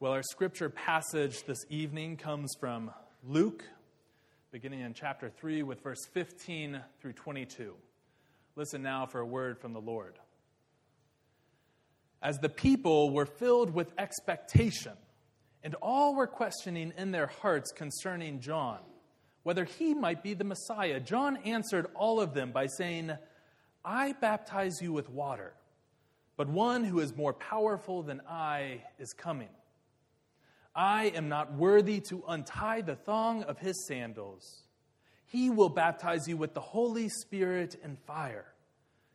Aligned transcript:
Well, 0.00 0.12
our 0.12 0.22
scripture 0.22 0.70
passage 0.70 1.42
this 1.42 1.64
evening 1.70 2.18
comes 2.18 2.54
from 2.60 2.92
Luke, 3.24 3.64
beginning 4.52 4.82
in 4.82 4.94
chapter 4.94 5.28
3 5.28 5.64
with 5.64 5.82
verse 5.82 6.06
15 6.14 6.80
through 7.00 7.14
22. 7.14 7.74
Listen 8.54 8.80
now 8.80 9.06
for 9.06 9.18
a 9.18 9.26
word 9.26 9.58
from 9.58 9.72
the 9.72 9.80
Lord. 9.80 10.20
As 12.22 12.38
the 12.38 12.48
people 12.48 13.10
were 13.10 13.26
filled 13.26 13.74
with 13.74 13.92
expectation, 13.98 14.92
and 15.64 15.74
all 15.82 16.14
were 16.14 16.28
questioning 16.28 16.92
in 16.96 17.10
their 17.10 17.26
hearts 17.26 17.72
concerning 17.72 18.38
John, 18.38 18.78
whether 19.42 19.64
he 19.64 19.94
might 19.94 20.22
be 20.22 20.32
the 20.32 20.44
Messiah, 20.44 21.00
John 21.00 21.38
answered 21.38 21.88
all 21.96 22.20
of 22.20 22.34
them 22.34 22.52
by 22.52 22.66
saying, 22.66 23.10
I 23.84 24.12
baptize 24.12 24.80
you 24.80 24.92
with 24.92 25.10
water, 25.10 25.54
but 26.36 26.48
one 26.48 26.84
who 26.84 27.00
is 27.00 27.16
more 27.16 27.32
powerful 27.32 28.04
than 28.04 28.20
I 28.28 28.84
is 29.00 29.12
coming 29.12 29.48
I 30.78 31.06
am 31.16 31.28
not 31.28 31.54
worthy 31.54 31.98
to 32.02 32.22
untie 32.28 32.82
the 32.82 32.94
thong 32.94 33.42
of 33.42 33.58
his 33.58 33.84
sandals. 33.88 34.62
He 35.26 35.50
will 35.50 35.70
baptize 35.70 36.28
you 36.28 36.36
with 36.36 36.54
the 36.54 36.60
Holy 36.60 37.08
Spirit 37.08 37.74
and 37.82 37.98
fire. 38.06 38.46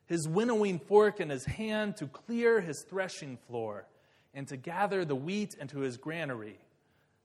His 0.05 0.27
winnowing 0.27 0.77
fork 0.77 1.21
in 1.21 1.29
his 1.29 1.45
hand 1.45 1.95
to 1.97 2.07
clear 2.07 2.59
his 2.59 2.83
threshing 2.89 3.37
floor 3.47 3.87
and 4.33 4.45
to 4.49 4.57
gather 4.57 5.05
the 5.05 5.15
wheat 5.15 5.55
into 5.57 5.79
his 5.79 5.95
granary. 5.95 6.59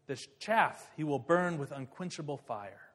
The 0.07 0.25
chaff 0.39 0.89
he 0.97 1.03
will 1.03 1.19
burn 1.19 1.59
with 1.59 1.73
unquenchable 1.73 2.37
fire. 2.37 2.93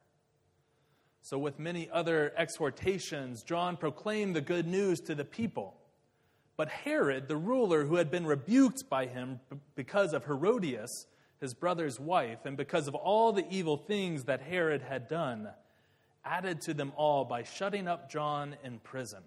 So, 1.20 1.36
with 1.36 1.58
many 1.58 1.90
other 1.90 2.32
exhortations, 2.38 3.42
John 3.42 3.76
proclaimed 3.76 4.34
the 4.34 4.40
good 4.40 4.66
news 4.66 4.98
to 5.00 5.14
the 5.14 5.26
people. 5.26 5.74
But 6.56 6.70
Herod, 6.70 7.28
the 7.28 7.36
ruler 7.36 7.84
who 7.84 7.96
had 7.96 8.10
been 8.10 8.24
rebuked 8.26 8.88
by 8.88 9.06
him 9.06 9.40
because 9.74 10.14
of 10.14 10.24
Herodias, 10.24 11.06
his 11.44 11.52
brother's 11.52 12.00
wife, 12.00 12.46
and 12.46 12.56
because 12.56 12.88
of 12.88 12.94
all 12.94 13.30
the 13.30 13.44
evil 13.50 13.76
things 13.76 14.24
that 14.24 14.40
Herod 14.40 14.80
had 14.80 15.08
done, 15.08 15.50
added 16.24 16.62
to 16.62 16.72
them 16.72 16.90
all 16.96 17.26
by 17.26 17.42
shutting 17.42 17.86
up 17.86 18.10
John 18.10 18.56
in 18.64 18.78
prison. 18.78 19.22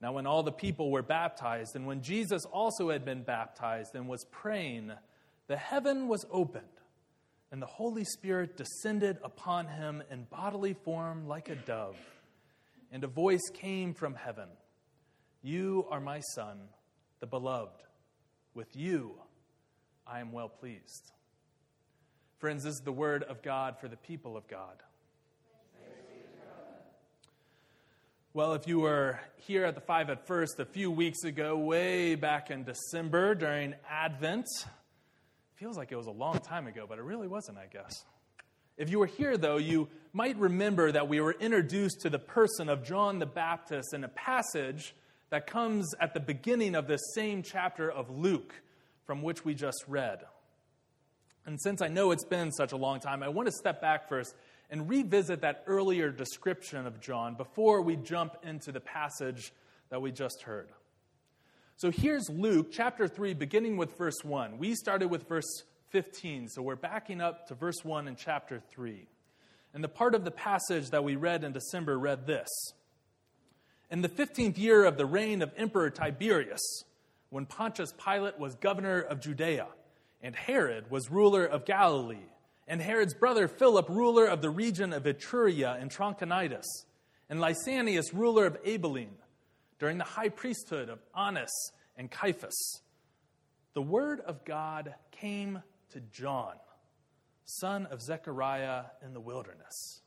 Now, 0.00 0.12
when 0.12 0.24
all 0.24 0.44
the 0.44 0.52
people 0.52 0.92
were 0.92 1.02
baptized, 1.02 1.74
and 1.74 1.84
when 1.84 2.00
Jesus 2.00 2.44
also 2.44 2.90
had 2.90 3.04
been 3.04 3.24
baptized 3.24 3.96
and 3.96 4.06
was 4.06 4.24
praying, 4.30 4.92
the 5.48 5.56
heaven 5.56 6.06
was 6.06 6.24
opened, 6.30 6.64
and 7.50 7.60
the 7.60 7.66
Holy 7.66 8.04
Spirit 8.04 8.56
descended 8.56 9.18
upon 9.24 9.66
him 9.66 10.00
in 10.12 10.28
bodily 10.30 10.74
form 10.74 11.26
like 11.26 11.48
a 11.48 11.56
dove. 11.56 11.96
And 12.92 13.02
a 13.02 13.08
voice 13.08 13.50
came 13.52 13.94
from 13.94 14.14
heaven 14.14 14.48
You 15.42 15.86
are 15.90 16.00
my 16.00 16.20
Son, 16.36 16.60
the 17.18 17.26
beloved. 17.26 17.82
With 18.54 18.76
you 18.76 19.16
I 20.06 20.20
am 20.20 20.32
well 20.32 20.48
pleased. 20.48 21.12
Friends, 22.38 22.64
this 22.64 22.74
is 22.74 22.80
the 22.80 22.92
word 22.92 23.22
of 23.22 23.42
God 23.42 23.78
for 23.80 23.88
the 23.88 23.96
people 23.96 24.36
of 24.36 24.46
God. 24.48 24.82
Well, 28.34 28.54
if 28.54 28.66
you 28.66 28.80
were 28.80 29.20
here 29.36 29.64
at 29.64 29.76
the 29.76 29.80
Five 29.80 30.10
at 30.10 30.26
First 30.26 30.58
a 30.58 30.64
few 30.64 30.90
weeks 30.90 31.22
ago, 31.22 31.56
way 31.56 32.16
back 32.16 32.50
in 32.50 32.64
December 32.64 33.34
during 33.36 33.74
Advent, 33.88 34.46
feels 35.54 35.78
like 35.78 35.92
it 35.92 35.96
was 35.96 36.08
a 36.08 36.10
long 36.10 36.40
time 36.40 36.66
ago, 36.66 36.84
but 36.88 36.98
it 36.98 37.04
really 37.04 37.28
wasn't, 37.28 37.58
I 37.58 37.66
guess. 37.72 38.04
If 38.76 38.90
you 38.90 38.98
were 38.98 39.06
here, 39.06 39.38
though, 39.38 39.56
you 39.56 39.88
might 40.12 40.36
remember 40.36 40.90
that 40.90 41.08
we 41.08 41.20
were 41.20 41.36
introduced 41.38 42.00
to 42.00 42.10
the 42.10 42.18
person 42.18 42.68
of 42.68 42.82
John 42.82 43.20
the 43.20 43.26
Baptist 43.26 43.94
in 43.94 44.02
a 44.02 44.08
passage 44.08 44.96
that 45.30 45.46
comes 45.46 45.94
at 46.00 46.12
the 46.12 46.20
beginning 46.20 46.74
of 46.74 46.88
this 46.88 47.00
same 47.14 47.42
chapter 47.42 47.90
of 47.90 48.10
Luke 48.10 48.52
from 49.04 49.22
which 49.22 49.44
we 49.44 49.54
just 49.54 49.84
read. 49.86 50.20
And 51.46 51.60
since 51.60 51.82
I 51.82 51.88
know 51.88 52.10
it's 52.10 52.24
been 52.24 52.52
such 52.52 52.72
a 52.72 52.76
long 52.76 53.00
time, 53.00 53.22
I 53.22 53.28
want 53.28 53.46
to 53.46 53.52
step 53.52 53.80
back 53.80 54.08
first 54.08 54.34
and 54.70 54.88
revisit 54.88 55.42
that 55.42 55.62
earlier 55.66 56.10
description 56.10 56.86
of 56.86 57.00
John 57.00 57.34
before 57.34 57.82
we 57.82 57.96
jump 57.96 58.36
into 58.42 58.72
the 58.72 58.80
passage 58.80 59.52
that 59.90 60.00
we 60.00 60.10
just 60.10 60.42
heard. 60.42 60.70
So 61.76 61.90
here's 61.90 62.30
Luke 62.30 62.68
chapter 62.72 63.08
3, 63.08 63.34
beginning 63.34 63.76
with 63.76 63.98
verse 63.98 64.22
1. 64.22 64.58
We 64.58 64.74
started 64.74 65.08
with 65.08 65.28
verse 65.28 65.64
15, 65.90 66.48
so 66.48 66.62
we're 66.62 66.76
backing 66.76 67.20
up 67.20 67.48
to 67.48 67.54
verse 67.54 67.84
1 67.84 68.08
in 68.08 68.16
chapter 68.16 68.60
3. 68.70 69.06
And 69.74 69.82
the 69.82 69.88
part 69.88 70.14
of 70.14 70.24
the 70.24 70.30
passage 70.30 70.90
that 70.90 71.04
we 71.04 71.16
read 71.16 71.44
in 71.44 71.52
December 71.52 71.98
read 71.98 72.26
this 72.26 72.48
In 73.90 74.02
the 74.02 74.08
15th 74.08 74.56
year 74.56 74.84
of 74.84 74.96
the 74.96 75.04
reign 75.04 75.42
of 75.42 75.52
Emperor 75.56 75.90
Tiberius, 75.90 76.84
when 77.34 77.46
Pontius 77.46 77.92
Pilate 77.92 78.38
was 78.38 78.54
governor 78.54 79.00
of 79.00 79.18
Judea, 79.18 79.66
and 80.22 80.36
Herod 80.36 80.88
was 80.88 81.10
ruler 81.10 81.44
of 81.44 81.64
Galilee, 81.64 82.28
and 82.68 82.80
Herod's 82.80 83.12
brother 83.12 83.48
Philip, 83.48 83.88
ruler 83.88 84.24
of 84.24 84.40
the 84.40 84.50
region 84.50 84.92
of 84.92 85.02
Ituraea 85.02 85.82
and 85.82 85.90
Trachonitis, 85.90 86.62
and 87.28 87.40
Lysanias, 87.40 88.12
ruler 88.12 88.46
of 88.46 88.56
Abilene, 88.64 89.16
during 89.80 89.98
the 89.98 90.04
high 90.04 90.28
priesthood 90.28 90.88
of 90.88 91.00
Annas 91.12 91.50
and 91.96 92.08
Caiaphas. 92.08 92.82
The 93.72 93.82
word 93.82 94.20
of 94.20 94.44
God 94.44 94.94
came 95.10 95.60
to 95.90 96.00
John, 96.12 96.54
son 97.46 97.86
of 97.86 98.00
Zechariah, 98.00 98.84
in 99.04 99.12
the 99.12 99.20
wilderness. 99.20 100.02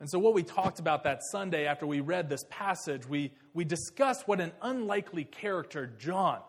And 0.00 0.08
so, 0.08 0.18
what 0.18 0.32
we 0.32 0.42
talked 0.42 0.80
about 0.80 1.04
that 1.04 1.20
Sunday 1.30 1.66
after 1.66 1.86
we 1.86 2.00
read 2.00 2.30
this 2.30 2.44
passage, 2.48 3.06
we, 3.06 3.32
we 3.52 3.64
discussed 3.64 4.26
what 4.26 4.40
an 4.40 4.52
unlikely 4.62 5.24
character 5.24 5.86
John, 5.98 6.40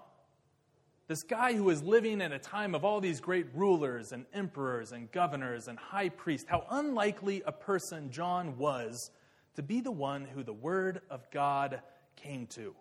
this 1.10 1.24
guy 1.24 1.54
who 1.54 1.66
was 1.66 1.84
living 1.84 2.22
in 2.22 2.32
a 2.32 2.40
time 2.40 2.74
of 2.74 2.86
all 2.86 3.02
these 3.02 3.20
great 3.20 3.48
rulers 3.54 4.14
and 4.14 4.26
emperors 4.34 4.94
and 4.94 5.12
governors 5.12 5.68
and 5.68 5.78
high 5.78 6.08
priests, 6.08 6.48
how 6.50 6.66
unlikely 6.70 7.44
a 7.46 7.52
person 7.52 8.10
John 8.10 8.58
was 8.58 9.12
to 9.56 9.62
be 9.62 9.82
the 9.82 9.92
one 9.92 10.24
who 10.24 10.44
the 10.44 10.54
Word 10.54 11.02
of 11.10 11.30
God 11.30 11.82
came 12.16 12.48
to. 12.48 12.74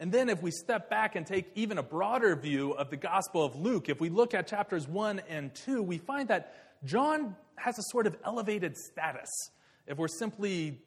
And 0.00 0.10
then, 0.10 0.28
if 0.28 0.42
we 0.42 0.50
step 0.50 0.90
back 0.90 1.14
and 1.14 1.24
take 1.24 1.46
even 1.54 1.78
a 1.78 1.82
broader 1.82 2.34
view 2.34 2.72
of 2.72 2.90
the 2.90 2.96
Gospel 2.96 3.44
of 3.44 3.54
Luke, 3.54 3.88
if 3.88 4.00
we 4.00 4.10
look 4.10 4.34
at 4.34 4.48
chapters 4.48 4.88
1 4.88 5.22
and 5.28 5.54
2, 5.54 5.80
we 5.80 5.98
find 5.98 6.28
that 6.28 6.65
John 6.86 7.36
has 7.56 7.78
a 7.78 7.82
sort 7.82 8.06
of 8.06 8.16
elevated 8.24 8.76
status. 8.76 9.28
If 9.86 9.98
we're 9.98 10.08
simply 10.08 10.80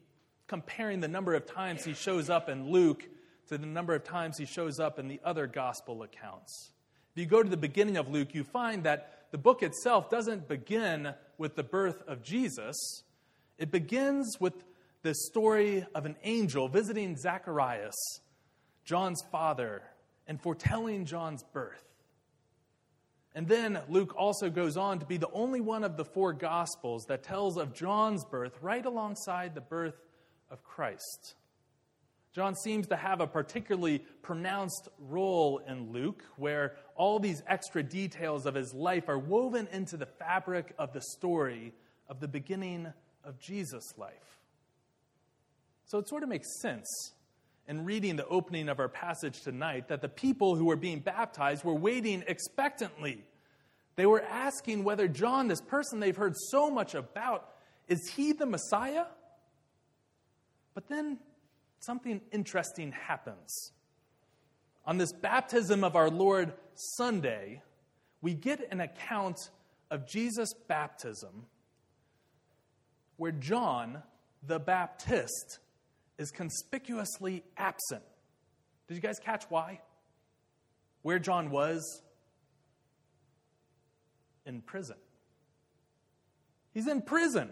comparing 0.46 1.00
the 1.00 1.08
number 1.08 1.34
of 1.34 1.46
times 1.46 1.84
he 1.84 1.94
shows 1.94 2.30
up 2.30 2.48
in 2.48 2.70
Luke 2.70 3.08
to 3.48 3.58
the 3.58 3.66
number 3.66 3.94
of 3.94 4.02
times 4.02 4.38
he 4.38 4.46
shows 4.46 4.80
up 4.80 4.98
in 4.98 5.08
the 5.08 5.20
other 5.24 5.46
gospel 5.46 6.02
accounts. 6.02 6.72
If 7.14 7.20
you 7.20 7.26
go 7.26 7.42
to 7.42 7.48
the 7.48 7.56
beginning 7.56 7.96
of 7.96 8.08
Luke, 8.08 8.34
you 8.34 8.44
find 8.44 8.84
that 8.84 9.26
the 9.30 9.38
book 9.38 9.62
itself 9.62 10.08
doesn't 10.10 10.48
begin 10.48 11.14
with 11.38 11.54
the 11.54 11.62
birth 11.62 12.02
of 12.06 12.22
Jesus. 12.22 12.76
It 13.58 13.70
begins 13.70 14.38
with 14.40 14.54
the 15.02 15.14
story 15.14 15.84
of 15.94 16.06
an 16.06 16.16
angel 16.22 16.68
visiting 16.68 17.16
Zacharias, 17.16 17.96
John's 18.84 19.22
father, 19.30 19.82
and 20.26 20.40
foretelling 20.40 21.04
John's 21.04 21.42
birth. 21.52 21.89
And 23.34 23.46
then 23.46 23.80
Luke 23.88 24.14
also 24.16 24.50
goes 24.50 24.76
on 24.76 24.98
to 24.98 25.06
be 25.06 25.16
the 25.16 25.30
only 25.32 25.60
one 25.60 25.84
of 25.84 25.96
the 25.96 26.04
four 26.04 26.32
Gospels 26.32 27.04
that 27.08 27.22
tells 27.22 27.56
of 27.56 27.72
John's 27.72 28.24
birth 28.24 28.58
right 28.60 28.84
alongside 28.84 29.54
the 29.54 29.60
birth 29.60 29.94
of 30.50 30.64
Christ. 30.64 31.34
John 32.32 32.54
seems 32.54 32.86
to 32.88 32.96
have 32.96 33.20
a 33.20 33.26
particularly 33.26 34.00
pronounced 34.22 34.88
role 34.98 35.60
in 35.66 35.92
Luke, 35.92 36.24
where 36.36 36.76
all 36.94 37.18
these 37.18 37.42
extra 37.46 37.82
details 37.82 38.46
of 38.46 38.54
his 38.54 38.72
life 38.72 39.08
are 39.08 39.18
woven 39.18 39.68
into 39.72 39.96
the 39.96 40.06
fabric 40.06 40.72
of 40.78 40.92
the 40.92 41.00
story 41.00 41.72
of 42.08 42.20
the 42.20 42.28
beginning 42.28 42.92
of 43.24 43.38
Jesus' 43.40 43.94
life. 43.96 44.38
So 45.86 45.98
it 45.98 46.08
sort 46.08 46.22
of 46.22 46.28
makes 46.28 46.60
sense 46.60 47.12
in 47.66 47.84
reading 47.84 48.14
the 48.14 48.26
opening 48.26 48.68
of 48.68 48.78
our 48.78 48.88
passage 48.88 49.42
tonight 49.42 49.88
that 49.88 50.02
the 50.02 50.08
people 50.08 50.54
who 50.54 50.66
were 50.66 50.76
being 50.76 51.00
baptized 51.00 51.64
were 51.64 51.74
waiting 51.74 52.22
expectantly. 52.28 53.24
They 53.96 54.06
were 54.06 54.22
asking 54.22 54.84
whether 54.84 55.08
John, 55.08 55.48
this 55.48 55.60
person 55.60 56.00
they've 56.00 56.16
heard 56.16 56.36
so 56.36 56.70
much 56.70 56.94
about, 56.94 57.50
is 57.88 58.12
he 58.14 58.32
the 58.32 58.46
Messiah? 58.46 59.04
But 60.74 60.88
then 60.88 61.18
something 61.80 62.20
interesting 62.32 62.92
happens. 62.92 63.72
On 64.86 64.96
this 64.96 65.12
baptism 65.12 65.84
of 65.84 65.96
our 65.96 66.08
Lord 66.08 66.52
Sunday, 66.74 67.62
we 68.22 68.34
get 68.34 68.72
an 68.72 68.80
account 68.80 69.38
of 69.90 70.06
Jesus' 70.06 70.54
baptism 70.68 71.46
where 73.16 73.32
John 73.32 74.02
the 74.46 74.58
Baptist 74.58 75.58
is 76.16 76.30
conspicuously 76.30 77.42
absent. 77.56 78.02
Did 78.88 78.94
you 78.94 79.00
guys 79.00 79.18
catch 79.18 79.44
why? 79.48 79.80
Where 81.02 81.18
John 81.18 81.50
was? 81.50 82.02
In 84.46 84.62
prison. 84.62 84.96
He's 86.72 86.86
in 86.86 87.02
prison. 87.02 87.50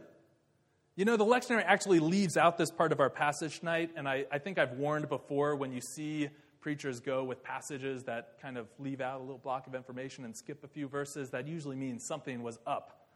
You 0.96 1.04
know, 1.04 1.16
the 1.16 1.24
lectionary 1.24 1.64
actually 1.64 2.00
leaves 2.00 2.36
out 2.36 2.58
this 2.58 2.70
part 2.70 2.92
of 2.92 3.00
our 3.00 3.10
passage 3.10 3.60
tonight, 3.60 3.90
and 3.96 4.08
I, 4.08 4.24
I 4.32 4.38
think 4.38 4.58
I've 4.58 4.72
warned 4.72 5.08
before 5.08 5.54
when 5.54 5.72
you 5.72 5.80
see 5.80 6.28
preachers 6.60 7.00
go 7.00 7.22
with 7.24 7.42
passages 7.42 8.02
that 8.04 8.40
kind 8.42 8.58
of 8.58 8.66
leave 8.78 9.00
out 9.00 9.20
a 9.20 9.22
little 9.22 9.38
block 9.38 9.66
of 9.66 9.74
information 9.74 10.24
and 10.24 10.36
skip 10.36 10.64
a 10.64 10.68
few 10.68 10.88
verses, 10.88 11.30
that 11.30 11.46
usually 11.46 11.76
means 11.76 12.04
something 12.06 12.42
was 12.42 12.58
up. 12.66 13.06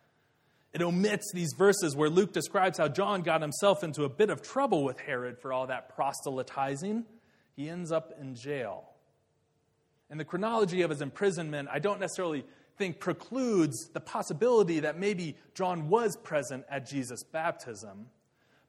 It 0.73 0.81
omits 0.81 1.33
these 1.35 1.53
verses 1.59 1.95
where 1.95 2.09
Luke 2.09 2.33
describes 2.33 2.79
how 2.79 2.89
John 2.89 3.23
got 3.23 3.43
himself 3.43 3.85
into 3.85 4.05
a 4.05 4.09
bit 4.09 4.31
of 4.31 4.43
trouble 4.43 4.85
with 4.85 4.99
Herod 4.99 5.39
for 5.39 5.53
all 5.53 5.67
that 5.67 5.95
proselytizing. 5.95 7.05
He 7.57 7.69
ends 7.69 7.93
up 7.93 8.13
in 8.19 8.35
jail. 8.35 8.85
And 10.09 10.19
the 10.19 10.25
chronology 10.25 10.83
of 10.83 10.91
his 10.91 11.03
imprisonment, 11.03 11.69
I 11.71 11.79
don't 11.79 12.01
necessarily 12.01 12.45
think 12.79 13.01
precludes 13.01 13.89
the 13.93 14.01
possibility 14.01 14.81
that 14.81 14.99
maybe 14.99 15.37
John 15.55 15.89
was 15.89 16.17
present 16.17 16.65
at 16.69 16.89
Jesus' 16.89 17.23
baptism. 17.23 18.07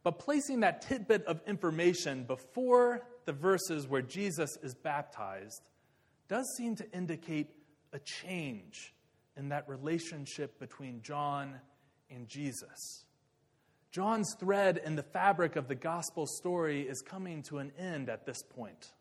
But 0.04 0.20
placing 0.20 0.60
that 0.62 0.82
tidbit 0.82 1.26
of 1.26 1.42
information 1.48 2.26
before 2.26 3.08
the 3.26 3.34
verses 3.34 3.88
where 3.88 4.02
Jesus 4.02 4.58
is 4.62 4.76
baptized 4.76 5.62
does 6.28 6.46
seem 6.58 6.76
to 6.76 6.92
indicate 6.92 7.52
a 7.94 8.00
change 8.00 8.94
in 9.38 9.50
that 9.50 9.68
relationship 9.70 10.60
between 10.60 11.02
John 11.02 11.56
and 12.10 12.28
Jesus. 12.28 13.06
John's 13.92 14.36
thread 14.40 14.82
in 14.84 14.96
the 14.96 15.04
fabric 15.04 15.56
of 15.56 15.68
the 15.68 15.76
gospel 15.76 16.26
story 16.26 16.82
is 16.82 17.02
coming 17.02 17.44
to 17.44 17.60
an 17.60 17.72
end 17.78 18.10
at 18.10 18.26
this 18.26 18.42
point, 18.42 18.92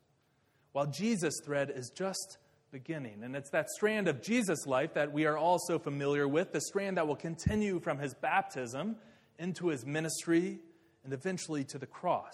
while 0.71 0.85
Jesus' 0.85 1.41
thread 1.43 1.71
is 1.75 1.89
just 1.89 2.37
beginning. 2.73 3.23
And 3.23 3.35
it's 3.35 3.51
that 3.51 3.69
strand 3.69 4.07
of 4.07 4.21
Jesus' 4.21 4.65
life 4.65 4.95
that 4.95 5.13
we 5.13 5.25
are 5.27 5.37
all 5.37 5.59
so 5.59 5.77
familiar 5.77 6.27
with, 6.27 6.51
the 6.51 6.59
strand 6.59 6.97
that 6.97 7.07
will 7.07 7.15
continue 7.15 7.79
from 7.79 7.99
his 7.99 8.15
baptism 8.15 8.95
into 9.37 9.67
his 9.67 9.85
ministry 9.85 10.59
and 11.03 11.13
eventually 11.13 11.63
to 11.65 11.77
the 11.77 11.85
cross. 11.85 12.33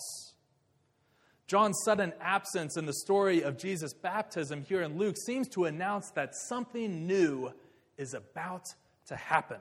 John's 1.46 1.82
sudden 1.84 2.14
absence 2.22 2.78
in 2.78 2.86
the 2.86 2.94
story 2.94 3.42
of 3.42 3.58
Jesus' 3.58 3.94
baptism 3.94 4.64
here 4.64 4.82
in 4.82 4.98
Luke 4.98 5.18
seems 5.18 5.50
to 5.50 5.66
announce 5.66 6.10
that 6.12 6.34
something 6.48 7.06
new 7.06 7.52
is 7.98 8.14
about 8.14 8.64
to 9.08 9.18
happen. 9.18 9.58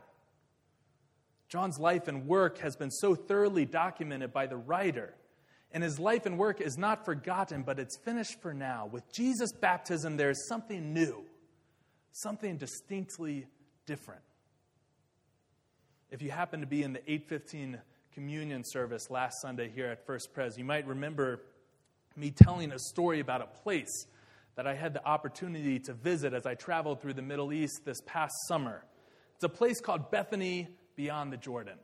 John's 1.49 1.81
life 1.81 2.07
and 2.07 2.27
work 2.29 2.59
has 2.59 2.77
been 2.77 2.91
so 2.93 3.17
thoroughly 3.17 3.65
documented 3.65 4.33
by 4.33 4.47
the 4.47 4.57
writer, 4.57 5.15
and 5.73 5.83
his 5.83 5.99
life 5.99 6.27
and 6.27 6.39
work 6.39 6.61
is 6.61 6.79
not 6.79 7.05
forgotten, 7.05 7.63
but 7.63 7.79
it's 7.79 7.97
finished 7.99 8.41
for 8.41 8.55
now. 8.55 8.87
With 8.87 9.11
Jesus' 9.13 9.53
baptism, 9.53 10.17
there 10.17 10.31
is 10.31 10.49
something 10.49 10.95
new, 10.95 11.25
something 12.13 12.57
distinctly 12.57 13.47
different. 13.87 14.23
If 16.11 16.23
you 16.23 16.31
happen 16.31 16.61
to 16.61 16.67
be 16.67 16.83
in 16.83 16.95
the 16.95 17.01
815 17.01 17.81
communion 18.13 18.65
service 18.65 19.11
last 19.11 19.43
Sunday 19.43 19.71
here 19.75 19.87
at 19.87 20.07
First 20.07 20.33
Pres, 20.33 20.57
you 20.57 20.65
might 20.65 20.87
remember 20.87 21.43
me 22.17 22.31
telling 22.31 22.73
a 22.73 22.79
story 22.79 23.21
about 23.21 23.43
a 23.43 23.47
place 23.47 24.07
that 24.57 24.67
I 24.67 24.75
had 24.75 24.93
the 24.93 25.07
opportunity 25.07 25.79
to 25.81 25.93
visit 25.93 26.33
as 26.35 26.47
I 26.47 26.55
traveled 26.55 27.01
through 27.01 27.15
the 27.15 27.23
Middle 27.23 27.53
East 27.53 27.85
this 27.85 28.01
past 28.07 28.35
summer. 28.49 28.85
It's 29.35 29.45
a 29.45 29.49
place 29.49 29.81
called 29.81 30.11
Bethany 30.11 30.67
beyond 30.97 31.33
the 31.33 31.37
Jordan. 31.37 31.79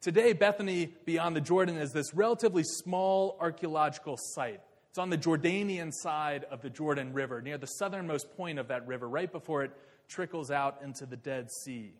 Today, 0.00 0.32
Bethany 0.32 0.94
beyond 1.04 1.36
the 1.36 1.42
Jordan 1.42 1.76
is 1.76 1.92
this 1.92 2.14
relatively 2.14 2.62
small 2.64 3.36
archaeological 3.38 4.16
site. 4.16 4.62
It's 4.88 4.98
on 4.98 5.10
the 5.10 5.18
Jordanian 5.18 5.92
side 5.92 6.44
of 6.44 6.62
the 6.62 6.70
Jordan 6.70 7.12
River, 7.12 7.42
near 7.42 7.58
the 7.58 7.66
southernmost 7.66 8.34
point 8.34 8.58
of 8.58 8.68
that 8.68 8.86
river, 8.86 9.06
right 9.06 9.30
before 9.30 9.62
it 9.62 9.72
trickles 10.08 10.50
out 10.50 10.78
into 10.82 11.04
the 11.04 11.18
Dead 11.18 11.50
Sea. 11.50 11.92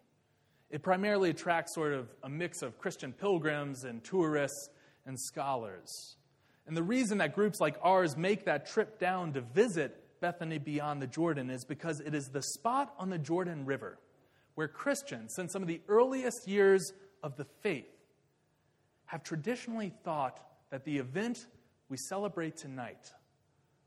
It 0.70 0.82
primarily 0.82 1.28
attracts 1.28 1.74
sort 1.74 1.92
of 1.92 2.08
a 2.22 2.28
mix 2.30 2.62
of 2.62 2.78
Christian 2.78 3.12
pilgrims 3.12 3.84
and 3.84 4.02
tourists 4.02 4.70
and 5.04 5.20
scholars. 5.20 6.16
And 6.66 6.74
the 6.74 6.82
reason 6.82 7.18
that 7.18 7.34
groups 7.34 7.60
like 7.60 7.76
ours 7.82 8.16
make 8.16 8.46
that 8.46 8.64
trip 8.64 8.98
down 8.98 9.34
to 9.34 9.42
visit 9.42 10.20
Bethany 10.22 10.56
beyond 10.56 11.02
the 11.02 11.06
Jordan 11.06 11.50
is 11.50 11.66
because 11.66 12.00
it 12.00 12.14
is 12.14 12.28
the 12.28 12.42
spot 12.42 12.94
on 12.98 13.10
the 13.10 13.18
Jordan 13.18 13.66
River 13.66 13.98
where 14.54 14.68
Christians, 14.68 15.32
since 15.34 15.52
some 15.52 15.62
of 15.62 15.68
the 15.68 15.80
earliest 15.88 16.46
years 16.46 16.92
of 17.22 17.36
the 17.36 17.46
faith, 17.62 17.86
have 19.06 19.22
traditionally 19.22 19.92
thought 20.04 20.40
that 20.70 20.84
the 20.84 20.98
event 20.98 21.46
we 21.88 21.96
celebrate 21.96 22.56
tonight, 22.56 23.12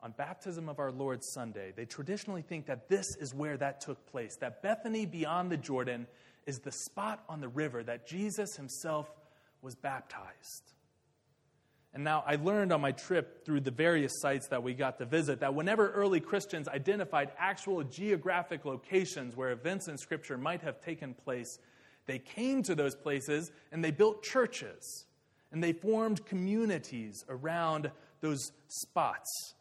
on 0.01 0.11
Baptism 0.11 0.67
of 0.67 0.79
our 0.79 0.91
Lord 0.91 1.23
Sunday, 1.23 1.71
they 1.73 1.85
traditionally 1.85 2.41
think 2.41 2.65
that 2.65 2.89
this 2.89 3.05
is 3.21 3.33
where 3.33 3.55
that 3.55 3.79
took 3.79 4.05
place, 4.05 4.35
that 4.41 4.61
Bethany 4.61 5.05
beyond 5.05 5.49
the 5.49 5.55
Jordan 5.55 6.07
is 6.45 6.59
the 6.59 6.73
spot 6.73 7.23
on 7.29 7.39
the 7.39 7.47
river 7.47 7.81
that 7.83 8.05
Jesus 8.05 8.57
himself 8.57 9.09
was 9.61 9.75
baptized. 9.75 10.73
And 11.93 12.03
now 12.03 12.23
I 12.27 12.35
learned 12.35 12.73
on 12.73 12.81
my 12.81 12.91
trip 12.91 13.45
through 13.45 13.61
the 13.61 13.71
various 13.71 14.19
sites 14.19 14.47
that 14.49 14.61
we 14.61 14.73
got 14.73 14.97
to 14.97 15.05
visit 15.05 15.39
that 15.39 15.53
whenever 15.53 15.91
early 15.91 16.19
Christians 16.19 16.67
identified 16.67 17.31
actual 17.37 17.83
geographic 17.83 18.65
locations 18.65 19.37
where 19.37 19.51
events 19.51 19.87
in 19.87 19.97
Scripture 19.97 20.37
might 20.37 20.63
have 20.63 20.81
taken 20.81 21.13
place, 21.13 21.59
they 22.05 22.19
came 22.19 22.63
to 22.63 22.75
those 22.75 22.95
places 22.95 23.51
and 23.71 23.83
they 23.83 23.91
built 23.91 24.23
churches 24.23 25.05
and 25.51 25.63
they 25.63 25.73
formed 25.73 26.25
communities 26.25 27.23
around 27.29 27.91
those 28.21 28.51
spots. 28.67 29.53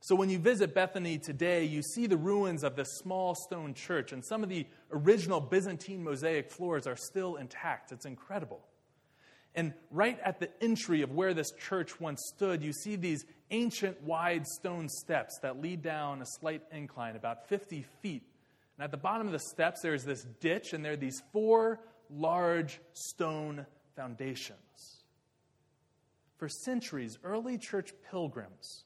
So 0.00 0.16
when 0.16 0.30
you 0.30 0.38
visit 0.38 0.74
Bethany 0.74 1.18
today, 1.18 1.64
you 1.64 1.80
see 1.80 2.06
the 2.06 2.16
ruins 2.16 2.64
of 2.64 2.74
this 2.74 2.88
small 2.98 3.36
stone 3.36 3.72
church, 3.72 4.12
and 4.12 4.24
some 4.24 4.42
of 4.42 4.48
the 4.48 4.66
original 4.90 5.40
Byzantine 5.40 6.02
mosaic 6.02 6.50
floors 6.50 6.88
are 6.88 6.96
still 6.96 7.36
intact. 7.36 7.92
It's 7.92 8.04
incredible. 8.04 8.60
And 9.54 9.74
right 9.90 10.18
at 10.24 10.40
the 10.40 10.50
entry 10.60 11.02
of 11.02 11.12
where 11.12 11.34
this 11.34 11.52
church 11.52 12.00
once 12.00 12.20
stood, 12.34 12.62
you 12.64 12.72
see 12.72 12.96
these 12.96 13.24
ancient 13.52 14.02
wide 14.02 14.46
stone 14.46 14.88
steps 14.88 15.38
that 15.42 15.60
lead 15.60 15.82
down 15.82 16.20
a 16.22 16.26
slight 16.26 16.62
incline, 16.72 17.14
about 17.14 17.48
50 17.48 17.84
feet. 18.00 18.24
And 18.76 18.84
at 18.84 18.90
the 18.90 18.96
bottom 18.96 19.26
of 19.26 19.32
the 19.32 19.38
steps, 19.38 19.80
there's 19.82 20.04
this 20.04 20.24
ditch, 20.40 20.72
and 20.72 20.84
there 20.84 20.92
are 20.92 20.96
these 20.96 21.22
four 21.32 21.80
large 22.10 22.80
stone 22.92 23.66
foundations. 23.96 25.04
For 26.38 26.48
centuries, 26.48 27.18
early 27.22 27.58
church 27.58 27.92
pilgrims 28.10 28.84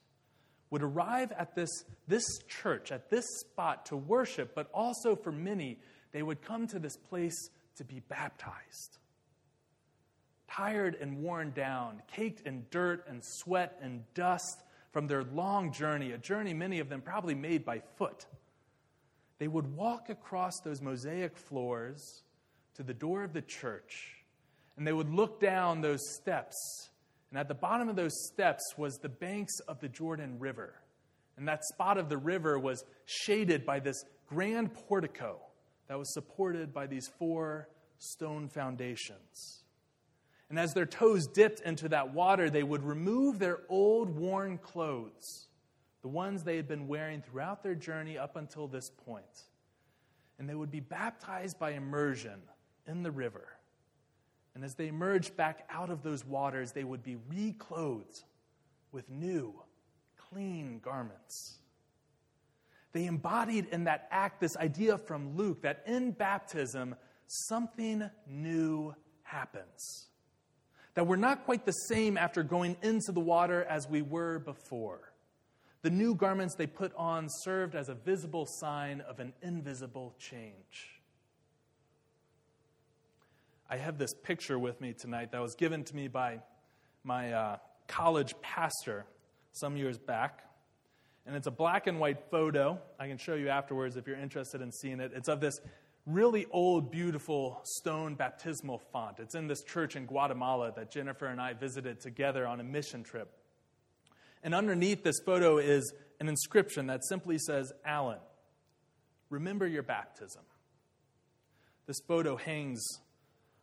would 0.70 0.82
arrive 0.82 1.32
at 1.32 1.54
this, 1.54 1.84
this 2.08 2.26
church, 2.48 2.92
at 2.92 3.08
this 3.08 3.24
spot 3.40 3.86
to 3.86 3.96
worship, 3.96 4.54
but 4.54 4.68
also 4.74 5.16
for 5.16 5.32
many, 5.32 5.78
they 6.12 6.22
would 6.22 6.42
come 6.42 6.66
to 6.66 6.78
this 6.78 6.96
place 6.96 7.50
to 7.76 7.84
be 7.84 8.00
baptized 8.00 8.98
tired 10.56 10.96
and 11.00 11.22
worn 11.22 11.52
down, 11.52 12.02
caked 12.06 12.46
in 12.46 12.64
dirt 12.70 13.04
and 13.08 13.22
sweat 13.22 13.78
and 13.82 14.02
dust 14.14 14.62
from 14.92 15.06
their 15.06 15.24
long 15.24 15.72
journey, 15.72 16.12
a 16.12 16.18
journey 16.18 16.54
many 16.54 16.78
of 16.80 16.88
them 16.88 17.02
probably 17.02 17.34
made 17.34 17.64
by 17.64 17.82
foot. 17.96 18.26
They 19.38 19.48
would 19.48 19.74
walk 19.74 20.08
across 20.08 20.60
those 20.60 20.80
mosaic 20.80 21.36
floors 21.36 22.22
to 22.74 22.82
the 22.82 22.94
door 22.94 23.22
of 23.22 23.32
the 23.32 23.42
church, 23.42 24.16
and 24.76 24.86
they 24.86 24.92
would 24.92 25.10
look 25.10 25.40
down 25.40 25.80
those 25.80 26.00
steps. 26.14 26.56
And 27.30 27.38
at 27.38 27.48
the 27.48 27.54
bottom 27.54 27.88
of 27.88 27.96
those 27.96 28.26
steps 28.32 28.62
was 28.76 28.98
the 28.98 29.08
banks 29.08 29.58
of 29.68 29.80
the 29.80 29.88
Jordan 29.88 30.38
River. 30.38 30.74
And 31.36 31.48
that 31.48 31.64
spot 31.64 31.98
of 31.98 32.08
the 32.08 32.16
river 32.16 32.58
was 32.58 32.84
shaded 33.04 33.66
by 33.66 33.80
this 33.80 34.04
grand 34.26 34.72
portico 34.72 35.38
that 35.88 35.98
was 35.98 36.12
supported 36.12 36.72
by 36.72 36.86
these 36.86 37.08
four 37.18 37.68
stone 37.98 38.48
foundations. 38.48 39.62
And 40.48 40.58
as 40.58 40.72
their 40.72 40.86
toes 40.86 41.26
dipped 41.26 41.60
into 41.60 41.88
that 41.88 42.14
water, 42.14 42.48
they 42.48 42.62
would 42.62 42.84
remove 42.84 43.38
their 43.38 43.60
old 43.68 44.10
worn 44.10 44.58
clothes, 44.58 45.48
the 46.06 46.10
ones 46.10 46.44
they 46.44 46.54
had 46.54 46.68
been 46.68 46.86
wearing 46.86 47.20
throughout 47.20 47.64
their 47.64 47.74
journey 47.74 48.16
up 48.16 48.36
until 48.36 48.68
this 48.68 48.90
point. 48.90 49.42
And 50.38 50.48
they 50.48 50.54
would 50.54 50.70
be 50.70 50.78
baptized 50.78 51.58
by 51.58 51.72
immersion 51.72 52.42
in 52.86 53.02
the 53.02 53.10
river. 53.10 53.48
And 54.54 54.62
as 54.62 54.76
they 54.76 54.86
emerged 54.86 55.36
back 55.36 55.66
out 55.68 55.90
of 55.90 56.04
those 56.04 56.24
waters, 56.24 56.70
they 56.70 56.84
would 56.84 57.02
be 57.02 57.16
reclothed 57.28 58.22
with 58.92 59.10
new, 59.10 59.52
clean 60.30 60.78
garments. 60.78 61.58
They 62.92 63.06
embodied 63.06 63.66
in 63.72 63.82
that 63.84 64.06
act 64.12 64.40
this 64.40 64.56
idea 64.56 64.98
from 64.98 65.36
Luke 65.36 65.62
that 65.62 65.82
in 65.88 66.12
baptism, 66.12 66.94
something 67.26 68.08
new 68.28 68.94
happens 69.24 70.06
that 70.94 71.04
we're 71.04 71.16
not 71.16 71.44
quite 71.44 71.66
the 71.66 71.72
same 71.72 72.16
after 72.16 72.44
going 72.44 72.76
into 72.82 73.10
the 73.10 73.20
water 73.20 73.64
as 73.64 73.88
we 73.88 74.02
were 74.02 74.38
before. 74.38 75.12
The 75.86 75.92
new 75.92 76.16
garments 76.16 76.56
they 76.56 76.66
put 76.66 76.92
on 76.96 77.28
served 77.28 77.76
as 77.76 77.88
a 77.88 77.94
visible 77.94 78.44
sign 78.44 79.02
of 79.02 79.20
an 79.20 79.32
invisible 79.40 80.16
change. 80.18 81.00
I 83.70 83.76
have 83.76 83.96
this 83.96 84.12
picture 84.12 84.58
with 84.58 84.80
me 84.80 84.94
tonight 84.94 85.30
that 85.30 85.40
was 85.40 85.54
given 85.54 85.84
to 85.84 85.94
me 85.94 86.08
by 86.08 86.40
my 87.04 87.32
uh, 87.32 87.56
college 87.86 88.34
pastor 88.42 89.06
some 89.52 89.76
years 89.76 89.96
back. 89.96 90.42
And 91.24 91.36
it's 91.36 91.46
a 91.46 91.52
black 91.52 91.86
and 91.86 92.00
white 92.00 92.32
photo. 92.32 92.80
I 92.98 93.06
can 93.06 93.16
show 93.16 93.36
you 93.36 93.48
afterwards 93.48 93.96
if 93.96 94.08
you're 94.08 94.18
interested 94.18 94.62
in 94.62 94.72
seeing 94.72 94.98
it. 94.98 95.12
It's 95.14 95.28
of 95.28 95.40
this 95.40 95.60
really 96.04 96.46
old, 96.50 96.90
beautiful 96.90 97.60
stone 97.62 98.16
baptismal 98.16 98.82
font. 98.92 99.20
It's 99.20 99.36
in 99.36 99.46
this 99.46 99.62
church 99.62 99.94
in 99.94 100.06
Guatemala 100.06 100.72
that 100.74 100.90
Jennifer 100.90 101.26
and 101.26 101.40
I 101.40 101.52
visited 101.52 102.00
together 102.00 102.44
on 102.44 102.58
a 102.58 102.64
mission 102.64 103.04
trip. 103.04 103.30
And 104.42 104.54
underneath 104.54 105.02
this 105.02 105.18
photo 105.24 105.58
is 105.58 105.92
an 106.20 106.28
inscription 106.28 106.86
that 106.86 107.04
simply 107.04 107.38
says, 107.38 107.72
Alan, 107.84 108.18
remember 109.30 109.66
your 109.66 109.82
baptism. 109.82 110.42
This 111.86 112.00
photo 112.06 112.36
hangs 112.36 112.84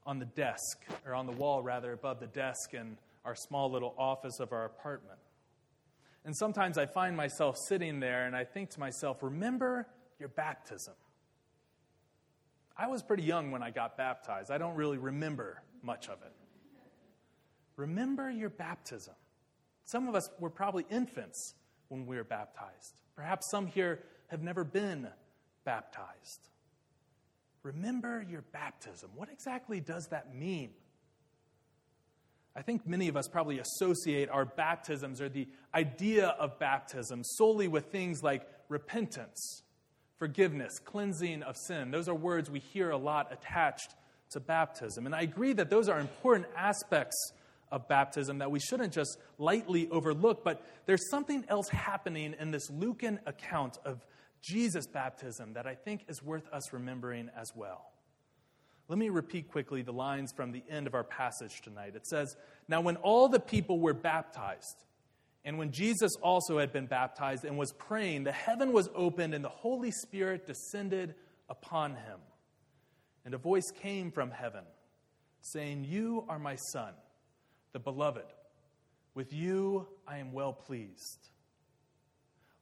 on 0.05 0.19
the 0.19 0.25
desk, 0.25 0.85
or 1.05 1.13
on 1.13 1.25
the 1.25 1.31
wall 1.31 1.63
rather, 1.63 1.93
above 1.93 2.19
the 2.19 2.27
desk 2.27 2.73
in 2.73 2.97
our 3.25 3.35
small 3.35 3.71
little 3.71 3.95
office 3.97 4.39
of 4.39 4.51
our 4.51 4.65
apartment. 4.65 5.19
And 6.25 6.35
sometimes 6.35 6.77
I 6.77 6.85
find 6.85 7.15
myself 7.15 7.57
sitting 7.67 7.99
there 7.99 8.25
and 8.25 8.35
I 8.35 8.43
think 8.45 8.69
to 8.71 8.79
myself, 8.79 9.21
remember 9.21 9.87
your 10.19 10.29
baptism. 10.29 10.93
I 12.77 12.87
was 12.87 13.03
pretty 13.03 13.23
young 13.23 13.51
when 13.51 13.61
I 13.61 13.71
got 13.71 13.97
baptized. 13.97 14.49
I 14.49 14.57
don't 14.57 14.75
really 14.75 14.97
remember 14.97 15.61
much 15.81 16.07
of 16.07 16.21
it. 16.21 16.33
Remember 17.75 18.29
your 18.29 18.49
baptism. 18.49 19.15
Some 19.85 20.07
of 20.07 20.15
us 20.15 20.29
were 20.39 20.49
probably 20.49 20.85
infants 20.89 21.55
when 21.89 22.05
we 22.05 22.15
were 22.15 22.23
baptized. 22.23 22.95
Perhaps 23.15 23.49
some 23.51 23.67
here 23.67 23.99
have 24.27 24.41
never 24.41 24.63
been 24.63 25.07
baptized. 25.65 26.49
Remember 27.63 28.25
your 28.27 28.41
baptism. 28.51 29.11
What 29.15 29.29
exactly 29.29 29.79
does 29.79 30.07
that 30.07 30.35
mean? 30.35 30.71
I 32.55 32.61
think 32.61 32.85
many 32.85 33.07
of 33.07 33.17
us 33.17 33.27
probably 33.27 33.59
associate 33.59 34.29
our 34.29 34.45
baptisms 34.45 35.21
or 35.21 35.29
the 35.29 35.47
idea 35.73 36.27
of 36.39 36.59
baptism 36.59 37.23
solely 37.23 37.67
with 37.67 37.85
things 37.85 38.21
like 38.21 38.47
repentance, 38.69 39.63
forgiveness, 40.17 40.77
cleansing 40.79 41.41
of 41.43 41.57
sin. 41.57 41.89
Those 41.89 42.07
are 42.07 42.15
words 42.15 42.51
we 42.51 42.59
hear 42.59 42.91
a 42.91 42.97
lot 42.97 43.31
attached 43.31 43.95
to 44.31 44.39
baptism. 44.39 45.05
And 45.05 45.15
I 45.15 45.21
agree 45.21 45.53
that 45.53 45.69
those 45.69 45.89
are 45.89 45.99
important 45.99 46.47
aspects 46.55 47.31
of 47.73 47.87
baptism 47.87 48.37
that 48.37 48.51
we 48.51 48.59
shouldn't 48.59 48.93
just 48.93 49.17
lightly 49.39 49.89
overlook, 49.89 50.43
but 50.43 50.63
there's 50.85 51.09
something 51.09 51.43
else 51.49 51.67
happening 51.69 52.35
in 52.39 52.51
this 52.51 52.69
Lucan 52.69 53.19
account 53.25 53.79
of 53.83 54.05
Jesus' 54.41 54.85
baptism 54.85 55.53
that 55.53 55.65
I 55.65 55.73
think 55.73 56.05
is 56.07 56.21
worth 56.21 56.47
us 56.53 56.71
remembering 56.71 57.31
as 57.35 57.51
well. 57.55 57.89
Let 58.87 58.99
me 58.99 59.09
repeat 59.09 59.49
quickly 59.49 59.81
the 59.81 59.91
lines 59.91 60.31
from 60.35 60.51
the 60.51 60.61
end 60.69 60.85
of 60.85 60.93
our 60.93 61.03
passage 61.03 61.61
tonight. 61.63 61.95
It 61.95 62.05
says, 62.05 62.35
Now, 62.67 62.81
when 62.81 62.97
all 62.97 63.27
the 63.27 63.39
people 63.39 63.79
were 63.79 63.95
baptized, 63.95 64.83
and 65.43 65.57
when 65.57 65.71
Jesus 65.71 66.11
also 66.21 66.59
had 66.59 66.71
been 66.71 66.85
baptized 66.85 67.43
and 67.43 67.57
was 67.57 67.71
praying, 67.73 68.23
the 68.23 68.31
heaven 68.31 68.71
was 68.71 68.87
opened 68.93 69.33
and 69.33 69.43
the 69.43 69.49
Holy 69.49 69.91
Spirit 69.91 70.45
descended 70.45 71.15
upon 71.49 71.95
him. 71.95 72.19
And 73.25 73.33
a 73.33 73.39
voice 73.39 73.71
came 73.81 74.11
from 74.11 74.29
heaven 74.29 74.63
saying, 75.41 75.85
You 75.85 76.25
are 76.29 76.39
my 76.39 76.55
Son, 76.71 76.93
the 77.73 77.79
beloved. 77.79 78.25
With 79.13 79.33
you 79.33 79.87
I 80.07 80.17
am 80.19 80.31
well 80.31 80.53
pleased. 80.53 81.29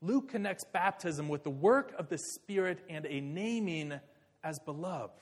Luke 0.01 0.30
connects 0.30 0.63
baptism 0.63 1.30
with 1.30 1.44
the 1.44 1.51
work 1.51 1.94
of 2.00 2.10
the 2.10 2.18
Spirit 2.18 2.80
and 2.89 3.06
a 3.06 3.22
naming 3.22 4.00
as 4.44 4.58
beloved. 4.60 5.13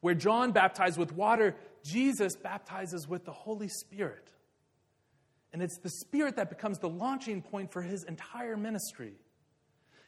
Where 0.00 0.14
John 0.14 0.52
baptized 0.52 0.98
with 0.98 1.12
water, 1.12 1.56
Jesus 1.84 2.36
baptizes 2.36 3.08
with 3.08 3.24
the 3.24 3.32
Holy 3.32 3.68
Spirit. 3.68 4.30
And 5.52 5.62
it's 5.62 5.78
the 5.78 5.90
Spirit 5.90 6.36
that 6.36 6.48
becomes 6.48 6.78
the 6.78 6.88
launching 6.88 7.42
point 7.42 7.72
for 7.72 7.82
his 7.82 8.04
entire 8.04 8.56
ministry. 8.56 9.14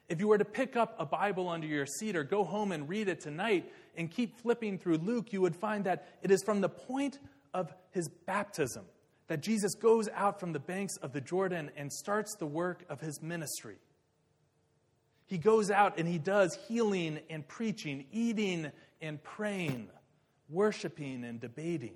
If 0.08 0.20
you 0.20 0.28
were 0.28 0.38
to 0.38 0.44
pick 0.44 0.76
up 0.76 0.94
a 0.98 1.06
Bible 1.06 1.48
under 1.48 1.66
your 1.66 1.86
seat 1.86 2.16
or 2.16 2.24
go 2.24 2.44
home 2.44 2.72
and 2.72 2.88
read 2.88 3.08
it 3.08 3.20
tonight 3.20 3.72
and 3.96 4.10
keep 4.10 4.36
flipping 4.36 4.78
through 4.78 4.98
Luke, 4.98 5.32
you 5.32 5.40
would 5.40 5.56
find 5.56 5.84
that 5.84 6.06
it 6.22 6.30
is 6.30 6.42
from 6.42 6.60
the 6.60 6.68
point 6.68 7.18
of 7.54 7.73
his 7.90 8.09
baptism 8.26 8.85
that 9.28 9.40
Jesus 9.40 9.75
goes 9.75 10.09
out 10.14 10.40
from 10.40 10.52
the 10.52 10.59
banks 10.59 10.97
of 10.99 11.12
the 11.12 11.21
Jordan 11.21 11.71
and 11.76 11.92
starts 11.92 12.35
the 12.37 12.47
work 12.47 12.85
of 12.88 13.00
his 13.00 13.23
ministry. 13.23 13.76
He 15.26 15.38
goes 15.38 15.71
out 15.71 15.99
and 15.99 16.06
he 16.06 16.18
does 16.18 16.59
healing 16.68 17.21
and 17.30 17.47
preaching, 17.47 18.04
eating 18.12 18.71
and 19.00 19.23
praying, 19.23 19.88
worshiping 20.50 21.25
and 21.25 21.40
debating. 21.40 21.94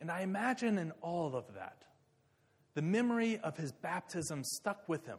And 0.00 0.10
I 0.10 0.22
imagine 0.22 0.78
in 0.78 0.92
all 1.00 1.36
of 1.36 1.44
that, 1.54 1.76
the 2.74 2.82
memory 2.82 3.38
of 3.38 3.56
his 3.56 3.70
baptism 3.70 4.42
stuck 4.42 4.88
with 4.88 5.06
him. 5.06 5.18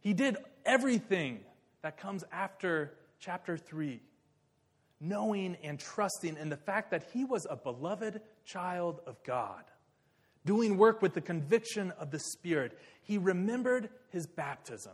He 0.00 0.14
did 0.14 0.36
everything 0.66 1.40
that 1.82 1.96
comes 1.96 2.24
after 2.32 2.94
chapter 3.20 3.56
3, 3.56 4.00
knowing 5.02 5.56
and 5.64 5.78
trusting 5.80 6.36
in 6.36 6.48
the 6.48 6.56
fact 6.56 6.92
that 6.92 7.04
he 7.12 7.24
was 7.24 7.46
a 7.50 7.56
beloved 7.56 8.20
child 8.44 9.00
of 9.04 9.22
God, 9.24 9.64
doing 10.46 10.78
work 10.78 11.02
with 11.02 11.12
the 11.12 11.20
conviction 11.20 11.90
of 11.98 12.12
the 12.12 12.20
Spirit. 12.20 12.78
He 13.02 13.18
remembered 13.18 13.90
his 14.10 14.28
baptism, 14.28 14.92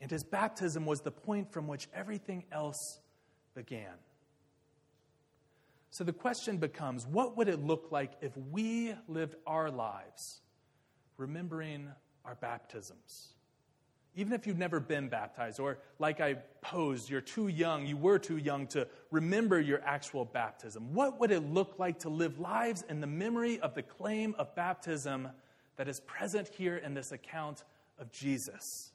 and 0.00 0.10
his 0.10 0.22
baptism 0.22 0.86
was 0.86 1.00
the 1.00 1.10
point 1.10 1.52
from 1.52 1.66
which 1.66 1.88
everything 1.92 2.44
else 2.52 3.00
began. 3.56 3.94
So 5.90 6.04
the 6.04 6.12
question 6.12 6.56
becomes 6.56 7.06
what 7.06 7.36
would 7.36 7.48
it 7.48 7.62
look 7.62 7.88
like 7.90 8.12
if 8.22 8.34
we 8.36 8.94
lived 9.08 9.34
our 9.46 9.70
lives 9.70 10.40
remembering 11.18 11.88
our 12.24 12.36
baptisms? 12.36 13.34
Even 14.14 14.34
if 14.34 14.46
you've 14.46 14.58
never 14.58 14.78
been 14.78 15.08
baptized, 15.08 15.58
or 15.58 15.78
like 15.98 16.20
I 16.20 16.34
posed, 16.60 17.08
you're 17.08 17.22
too 17.22 17.48
young, 17.48 17.86
you 17.86 17.96
were 17.96 18.18
too 18.18 18.36
young 18.36 18.66
to 18.68 18.86
remember 19.10 19.58
your 19.58 19.80
actual 19.84 20.26
baptism. 20.26 20.92
What 20.92 21.18
would 21.18 21.30
it 21.30 21.40
look 21.40 21.78
like 21.78 22.00
to 22.00 22.10
live 22.10 22.38
lives 22.38 22.84
in 22.88 23.00
the 23.00 23.06
memory 23.06 23.58
of 23.60 23.74
the 23.74 23.82
claim 23.82 24.34
of 24.38 24.54
baptism 24.54 25.28
that 25.76 25.88
is 25.88 26.00
present 26.00 26.48
here 26.48 26.76
in 26.76 26.92
this 26.92 27.10
account 27.10 27.64
of 27.98 28.12
Jesus? 28.12 28.92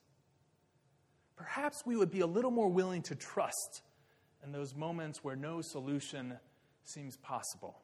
Perhaps 1.36 1.84
we 1.86 1.96
would 1.96 2.12
be 2.12 2.20
a 2.20 2.28
little 2.28 2.52
more 2.52 2.70
willing 2.70 3.02
to 3.04 3.16
trust 3.16 3.82
in 4.44 4.52
those 4.52 4.76
moments 4.76 5.24
where 5.24 5.36
no 5.36 5.62
solution 5.62 6.38
seems 6.84 7.18
possible. 7.18 7.82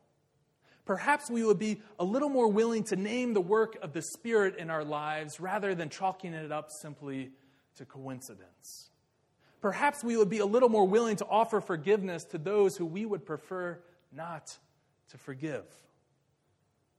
Perhaps 0.86 1.30
we 1.30 1.44
would 1.46 1.60
be 1.60 1.82
a 1.98 2.04
little 2.04 2.30
more 2.30 2.50
willing 2.50 2.84
to 2.86 2.96
name 2.96 3.34
the 3.34 3.42
work 3.42 3.78
of 3.82 3.94
the 3.94 4.02
Spirit 4.02 4.58
in 4.58 4.70
our 4.70 4.84
lives 4.84 5.40
rather 5.40 5.74
than 5.74 5.90
chalking 5.90 6.34
it 6.34 6.52
up 6.52 6.72
simply 6.72 7.32
to 7.78 7.86
coincidence. 7.86 8.90
Perhaps 9.62 10.04
we 10.04 10.18
would 10.18 10.30
be 10.30 10.40
a 10.40 10.46
little 10.46 10.68
more 10.68 10.86
willing 10.86 11.16
to 11.16 11.26
offer 11.26 11.62
forgiveness 11.62 12.26
to 12.26 12.38
those 12.38 12.76
who 12.76 12.86
we 12.86 13.06
would 13.06 13.26
prefer 13.26 13.80
not 14.12 14.58
to 15.10 15.18
forgive. 15.18 15.64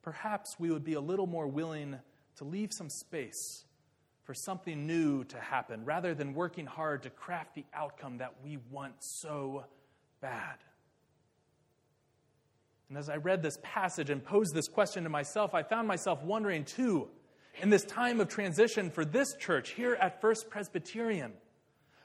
Perhaps 0.00 0.57
we 0.59 0.71
would 0.71 0.85
be 0.85 0.95
a 0.95 1.00
little 1.00 1.26
more 1.26 1.47
willing 1.47 1.99
to 2.37 2.45
leave 2.45 2.73
some 2.73 2.88
space 2.88 3.64
for 4.23 4.33
something 4.33 4.87
new 4.87 5.25
to 5.25 5.38
happen 5.38 5.85
rather 5.85 6.14
than 6.14 6.33
working 6.33 6.64
hard 6.64 7.03
to 7.03 7.11
craft 7.11 7.55
the 7.55 7.64
outcome 7.75 8.19
that 8.19 8.35
we 8.43 8.59
want 8.71 8.95
so 9.00 9.64
bad. 10.23 10.57
And 12.88 12.99
as 12.99 13.09
I 13.09 13.17
read 13.17 13.43
this 13.43 13.59
passage 13.62 14.11
and 14.11 14.25
posed 14.25 14.55
this 14.55 14.69
question 14.69 15.05
to 15.05 15.11
myself, 15.11 15.55
I 15.55 15.62
found 15.62 15.88
myself 15.88 16.23
wondering 16.23 16.64
too, 16.64 17.09
in 17.61 17.71
this 17.71 17.85
time 17.85 18.21
of 18.21 18.29
transition 18.29 18.91
for 18.91 19.05
this 19.05 19.35
church 19.35 19.71
here 19.71 19.95
at 19.95 20.21
First 20.21 20.50
Presbyterian, 20.50 21.33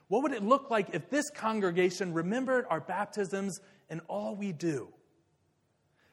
what 0.08 0.24
would 0.24 0.32
it 0.32 0.44
look 0.44 0.70
like 0.70 0.90
if 0.94 1.10
this 1.10 1.30
congregation 1.30 2.14
remembered 2.14 2.66
our 2.70 2.80
baptisms 2.80 3.62
and 3.90 4.02
all 4.08 4.36
we 4.36 4.52
do? 4.52 4.90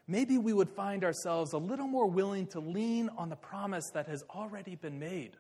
Maybe 0.07 0.39
we 0.39 0.53
would 0.53 0.69
find 0.69 1.03
ourselves 1.03 1.53
a 1.53 1.59
little 1.59 1.89
more 1.89 2.07
willing 2.07 2.47
to 2.49 2.61
lean 2.61 3.11
on 3.17 3.29
the 3.29 3.37
promise 3.37 3.91
that 3.91 4.07
has 4.07 4.23
already 4.31 4.77
been 4.77 4.99
made, 4.99 5.33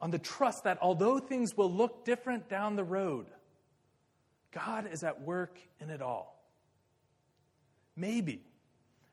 on 0.00 0.10
the 0.10 0.18
trust 0.18 0.64
that 0.64 0.78
although 0.80 1.18
things 1.18 1.56
will 1.56 1.70
look 1.70 2.04
different 2.04 2.48
down 2.48 2.76
the 2.76 2.84
road, 2.84 3.26
God 4.50 4.88
is 4.90 5.02
at 5.02 5.22
work 5.22 5.58
in 5.80 5.90
it 5.90 6.00
all. 6.00 6.41
Maybe, 7.96 8.42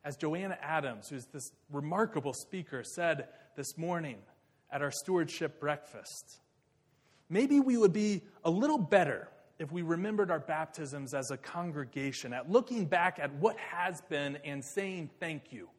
as 0.03 0.15
Joanna 0.15 0.57
Adams, 0.61 1.09
who's 1.09 1.25
this 1.25 1.51
remarkable 1.71 2.33
speaker, 2.33 2.83
said 2.83 3.27
this 3.55 3.77
morning 3.77 4.17
at 4.71 4.81
our 4.81 4.91
stewardship 4.91 5.59
breakfast, 5.59 6.39
maybe 7.29 7.59
we 7.59 7.77
would 7.77 7.93
be 7.93 8.21
a 8.43 8.49
little 8.49 8.77
better 8.77 9.27
if 9.59 9.71
we 9.73 9.81
remembered 9.81 10.31
our 10.31 10.39
baptisms 10.39 11.13
as 11.13 11.31
a 11.31 11.37
congregation, 11.37 12.31
at 12.31 12.49
looking 12.49 12.85
back 12.85 13.19
at 13.19 13.33
what 13.35 13.57
has 13.59 14.01
been 14.09 14.37
and 14.45 14.63
saying 14.63 15.09
thank 15.19 15.51
you, 15.51 15.69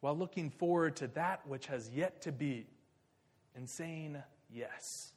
while 0.00 0.16
looking 0.16 0.50
forward 0.50 0.94
to 0.94 1.08
that 1.08 1.44
which 1.48 1.66
has 1.66 1.90
yet 1.92 2.22
to 2.22 2.30
be 2.30 2.66
and 3.56 3.68
saying 3.68 4.16
yes. 4.48 5.12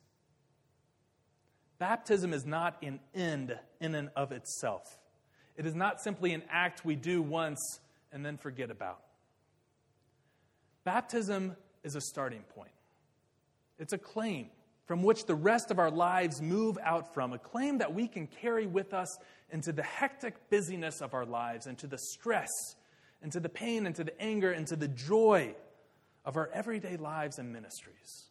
Baptism 1.77 2.33
is 2.33 2.45
not 2.45 2.77
an 2.81 2.99
end 3.13 3.57
in 3.79 3.93
and 3.93 4.09
of 4.15 4.31
itself. 4.31 4.97
It 5.59 5.65
is 5.65 5.75
not 5.75 5.99
simply 5.99 6.33
an 6.33 6.43
act 6.49 6.85
we 6.85 6.95
do 6.95 7.21
once 7.21 7.81
and 8.13 8.25
then 8.25 8.37
forget 8.37 8.71
about. 8.71 9.01
Baptism 10.85 11.53
is 11.83 11.95
a 11.95 12.01
starting 12.01 12.43
point, 12.55 12.71
it's 13.77 13.91
a 13.91 13.97
claim 13.97 14.47
from 14.85 15.03
which 15.03 15.25
the 15.25 15.35
rest 15.35 15.69
of 15.69 15.77
our 15.77 15.91
lives 15.91 16.41
move 16.41 16.77
out 16.81 17.13
from, 17.13 17.33
a 17.33 17.37
claim 17.37 17.77
that 17.77 17.93
we 17.93 18.07
can 18.07 18.25
carry 18.25 18.65
with 18.65 18.93
us 18.93 19.19
into 19.51 19.73
the 19.73 19.83
hectic 19.83 20.49
busyness 20.49 21.01
of 21.01 21.13
our 21.13 21.25
lives, 21.25 21.67
into 21.67 21.85
the 21.87 21.97
stress, 21.97 22.49
into 23.21 23.41
the 23.41 23.49
pain, 23.49 23.85
into 23.85 24.03
the 24.03 24.19
anger, 24.19 24.53
into 24.53 24.77
the 24.77 24.87
joy 24.87 25.53
of 26.23 26.37
our 26.37 26.49
everyday 26.53 26.95
lives 26.95 27.37
and 27.37 27.51
ministries. 27.51 28.29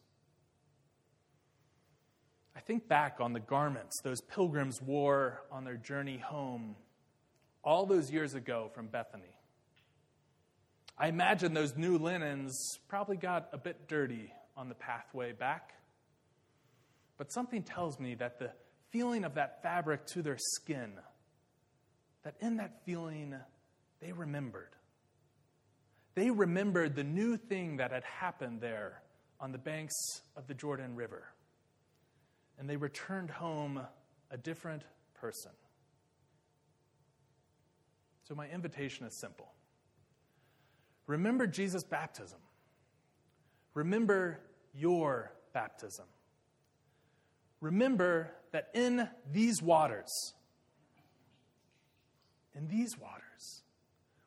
I 2.55 2.59
think 2.59 2.87
back 2.87 3.17
on 3.21 3.33
the 3.33 3.39
garments 3.39 4.01
those 4.03 4.19
pilgrims 4.19 4.81
wore 4.81 5.43
on 5.51 5.63
their 5.63 5.77
journey 5.77 6.17
home 6.17 6.75
all 7.63 7.85
those 7.85 8.11
years 8.11 8.33
ago 8.33 8.69
from 8.73 8.87
Bethany. 8.87 9.35
I 10.97 11.07
imagine 11.07 11.53
those 11.53 11.77
new 11.77 11.97
linens 11.97 12.77
probably 12.87 13.17
got 13.17 13.49
a 13.53 13.57
bit 13.57 13.87
dirty 13.87 14.33
on 14.57 14.67
the 14.67 14.75
pathway 14.75 15.31
back. 15.31 15.73
But 17.17 17.31
something 17.31 17.63
tells 17.63 17.99
me 17.99 18.15
that 18.15 18.39
the 18.39 18.51
feeling 18.91 19.23
of 19.23 19.35
that 19.35 19.61
fabric 19.63 20.05
to 20.07 20.21
their 20.21 20.37
skin, 20.37 20.93
that 22.23 22.35
in 22.41 22.57
that 22.57 22.83
feeling, 22.85 23.35
they 24.01 24.11
remembered. 24.11 24.75
They 26.15 26.31
remembered 26.31 26.95
the 26.95 27.03
new 27.03 27.37
thing 27.37 27.77
that 27.77 27.91
had 27.91 28.03
happened 28.03 28.59
there 28.59 29.01
on 29.39 29.51
the 29.53 29.57
banks 29.57 29.95
of 30.35 30.47
the 30.47 30.53
Jordan 30.53 30.95
River. 30.95 31.23
And 32.57 32.69
they 32.69 32.75
returned 32.75 33.29
home 33.29 33.79
a 34.31 34.37
different 34.37 34.83
person. 35.13 35.51
So, 38.29 38.35
my 38.35 38.47
invitation 38.47 39.07
is 39.07 39.19
simple 39.19 39.51
remember 41.07 41.47
Jesus' 41.47 41.83
baptism, 41.83 42.37
remember 43.73 44.39
your 44.73 45.33
baptism. 45.51 46.05
Remember 47.59 48.31
that 48.51 48.69
in 48.73 49.09
these 49.29 49.61
waters, 49.61 50.33
in 52.55 52.67
these 52.67 52.97
waters, 52.97 53.63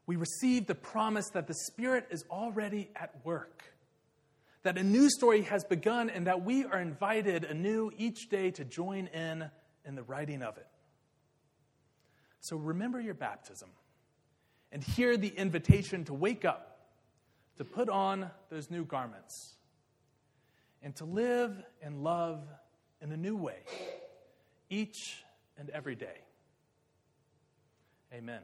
we 0.07 0.17
receive 0.17 0.67
the 0.67 0.75
promise 0.75 1.31
that 1.31 1.47
the 1.47 1.55
Spirit 1.55 2.09
is 2.11 2.25
already 2.29 2.91
at 2.97 3.25
work, 3.25 3.63
that 4.65 4.77
a 4.77 4.83
new 4.83 5.09
story 5.09 5.43
has 5.43 5.65
begun, 5.65 6.11
and 6.11 6.27
that 6.27 6.45
we 6.45 6.65
are 6.65 6.81
invited 6.81 7.45
anew 7.45 7.93
each 7.97 8.29
day 8.29 8.51
to 8.51 8.65
join 8.65 9.07
in 9.07 9.49
in 9.87 9.95
the 9.95 10.03
writing 10.03 10.43
of 10.43 10.59
it. 10.59 10.67
So 12.41 12.57
remember 12.57 13.01
your 13.01 13.15
baptism 13.15 13.71
and 14.73 14.83
hear 14.83 15.17
the 15.17 15.29
invitation 15.29 16.05
to 16.07 16.15
wake 16.15 16.45
up, 16.45 16.81
to 17.59 17.65
put 17.65 17.89
on 17.89 18.31
those 18.51 18.71
new 18.71 18.85
garments, 18.85 19.55
and 20.83 20.97
to 20.97 21.05
live 21.05 21.63
and 21.83 22.03
love 22.03 22.41
in 23.01 23.13
a 23.13 23.17
new 23.17 23.37
way 23.37 23.59
each 24.71 25.23
and 25.59 25.69
every 25.71 25.95
day. 25.95 26.23
Amen. 28.13 28.41